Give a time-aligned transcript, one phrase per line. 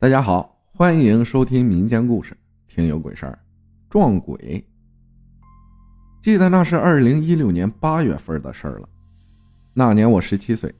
[0.00, 3.36] 大家好，欢迎收听民间故事，听有鬼事儿，
[3.90, 4.64] 撞鬼。
[6.22, 8.88] 记得那是二零一六年八月份的事儿了。
[9.74, 10.72] 那年我十七岁。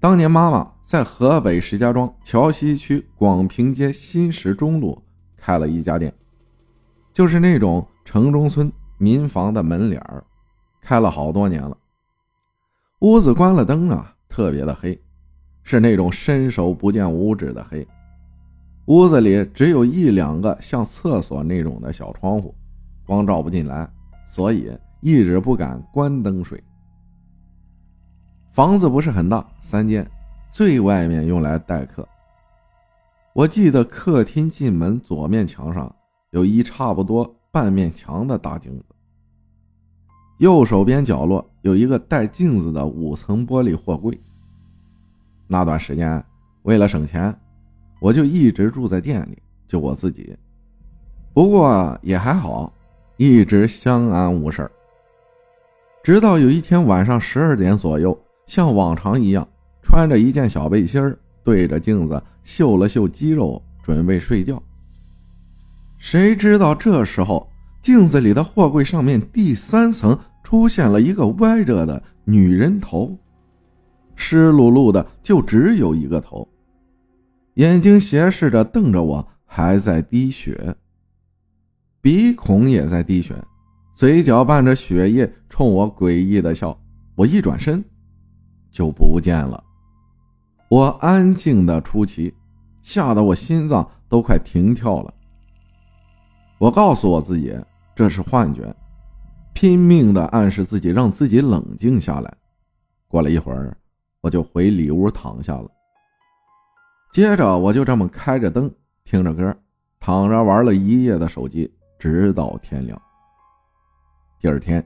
[0.00, 4.98] 当年妈妈在河北石家庄桥西区广平街新石中路
[5.36, 6.10] 开了一家店，
[7.12, 10.24] 就是那种城中村民房的门脸儿，
[10.80, 11.76] 开了好多年了。
[13.00, 14.98] 屋子关了灯啊，特别的黑。
[15.62, 17.86] 是那种伸手不见五指的黑，
[18.86, 22.54] 屋子里只有一两个像厕所那种的小窗户，
[23.06, 23.88] 光照不进来，
[24.26, 26.62] 所以一直不敢关灯睡。
[28.52, 30.06] 房子不是很大，三间，
[30.50, 32.06] 最外面用来待客。
[33.32, 35.94] 我记得客厅进门左面墙上
[36.32, 38.84] 有一差不多半面墙的大镜子，
[40.38, 44.20] 右手边角落有一个带镜子的五层玻璃货柜。
[45.52, 46.24] 那段时间，
[46.62, 47.32] 为了省钱，
[48.00, 49.36] 我就一直住在店里，
[49.68, 50.34] 就我自己。
[51.34, 52.72] 不过也还好，
[53.18, 54.68] 一直相安无事。
[56.02, 59.46] 直到有一天晚上十二点左右，像往常一样，
[59.82, 64.60] 穿着一件小背心对着镜子秀了秀肌肉，准备睡觉。
[65.98, 67.46] 谁知道这时候，
[67.82, 73.18] 镜子里的货柜上面第三层出现了一个歪着的女人头。
[74.24, 76.46] 湿漉漉的，就只有一个头，
[77.54, 80.76] 眼睛斜视着瞪着我，还在滴血，
[82.00, 83.34] 鼻孔也在滴血，
[83.96, 86.78] 嘴角伴着血液冲我诡异的笑。
[87.16, 87.84] 我一转身，
[88.70, 89.62] 就不见了。
[90.70, 92.32] 我安静的出奇，
[92.80, 95.12] 吓得我心脏都快停跳了。
[96.58, 97.52] 我告诉我自己
[97.94, 98.72] 这是幻觉，
[99.52, 102.32] 拼命的暗示自己，让自己冷静下来。
[103.08, 103.76] 过了一会儿。
[104.22, 105.68] 我就回里屋躺下了。
[107.12, 108.72] 接着我就这么开着灯，
[109.04, 109.54] 听着歌，
[110.00, 113.00] 躺着玩了一夜的手机，直到天亮。
[114.38, 114.84] 第二天，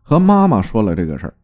[0.00, 1.34] 和妈妈说了这个事儿，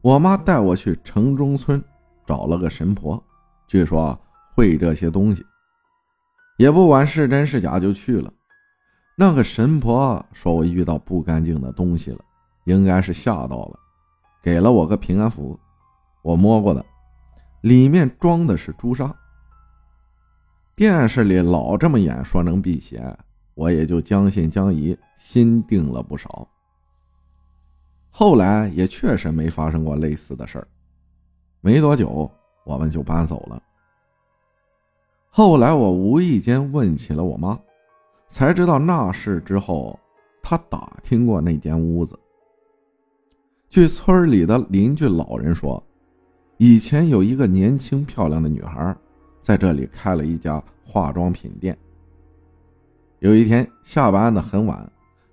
[0.00, 1.82] 我妈带我去城中村
[2.24, 3.22] 找了个神婆，
[3.66, 4.18] 据说
[4.54, 5.44] 会这些东西，
[6.58, 8.32] 也不管是真是假就去了。
[9.16, 12.24] 那个神婆说我遇到不干净的东西了，
[12.64, 13.78] 应该是吓到了，
[14.42, 15.58] 给了我个平安符。
[16.22, 16.84] 我摸过的，
[17.62, 19.12] 里面装的是朱砂。
[20.76, 23.14] 电视里老这么演，说能辟邪，
[23.54, 26.48] 我也就将信将疑，心定了不少。
[28.10, 30.68] 后来也确实没发生过类似的事儿。
[31.60, 32.30] 没多久，
[32.64, 33.60] 我们就搬走了。
[35.28, 37.58] 后来我无意间问起了我妈，
[38.28, 39.98] 才知道那事之后，
[40.40, 42.18] 她打听过那间屋子。
[43.68, 45.82] 据村里的邻居老人说。
[46.58, 48.96] 以前有一个年轻漂亮的女孩，
[49.40, 51.76] 在这里开了一家化妆品店。
[53.18, 54.90] 有一天下班的很晚，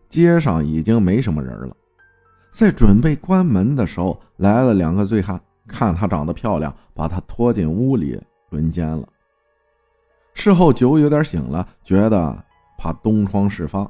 [0.10, 1.76] 街上已经没什么人了。
[2.52, 8.20] 在准备关门的时候，来了两个醉汉，看她长得漂亮，把她拖进屋里
[8.50, 9.08] 轮奸了。
[10.34, 12.44] 事后酒有点醒了，觉得
[12.78, 13.90] 怕东窗事发，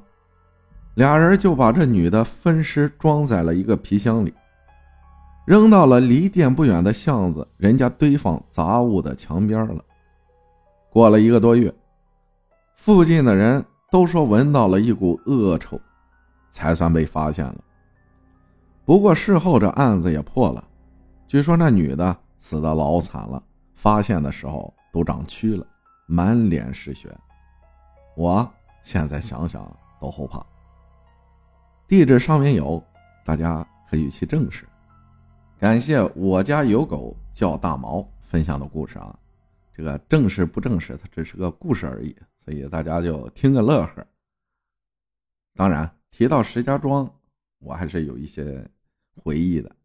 [0.96, 4.34] 俩人就把这女的分尸，装在了一个皮箱里。
[5.50, 9.84] 扔到了离店不远的巷子人家堆放杂物的墙边了。
[10.92, 11.74] 过了一个多月，
[12.76, 15.82] 附近的人都说闻到了一股恶臭，
[16.52, 17.56] 才算被发现了。
[18.86, 20.64] 不过事后这案子也破了，
[21.26, 23.42] 据说那女的死的老惨了，
[23.74, 25.66] 发现的时候都长蛆了，
[26.06, 27.10] 满脸是血。
[28.16, 28.48] 我
[28.84, 29.68] 现在想想
[30.00, 30.46] 都后怕。
[31.88, 32.84] 地址上面有，
[33.26, 34.64] 大家可以去证实。
[35.60, 39.20] 感谢我家有狗叫大毛分享的故事啊，
[39.74, 42.16] 这个正式不正式，它只是个故事而已，
[42.46, 44.08] 所以大家就听个乐呵。
[45.56, 47.14] 当然，提到石家庄，
[47.60, 48.66] 我还是有一些
[49.18, 49.76] 回忆的。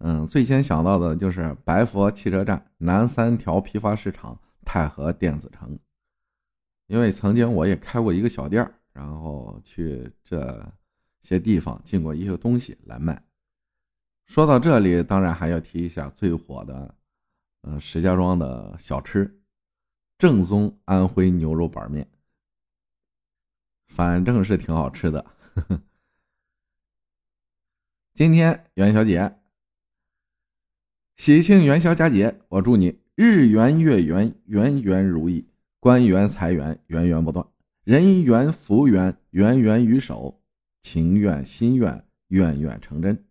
[0.00, 5.78] 嗯，最先想到的就是白佛汽车站、南三条批发市场、太和电子城，
[6.88, 10.70] 因为曾经我也开过一个小店然后去这
[11.22, 13.24] 些地方进过一些东西来卖。
[14.32, 16.94] 说到这里，当然还要提一下最火的，
[17.64, 19.42] 嗯，石家庄的小吃，
[20.16, 22.08] 正宗安徽牛肉板面，
[23.88, 25.20] 反正是挺好吃的。
[25.54, 25.82] 呵 呵
[28.14, 29.38] 今天元宵节，
[31.18, 35.46] 喜庆元宵佳节，我祝你日圆月圆，圆圆如意，
[35.78, 37.46] 官员财源源源不断，
[37.84, 40.40] 人缘福缘源源于手，
[40.80, 43.22] 情愿心愿愿愿成真。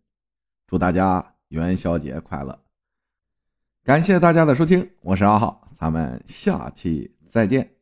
[0.71, 2.57] 祝大家元宵节快乐！
[3.83, 7.81] 感谢大家的收听，我是阿浩，咱们下期再见。